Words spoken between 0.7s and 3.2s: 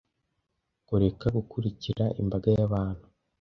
Kureka gukurikira imbaga y'abantu.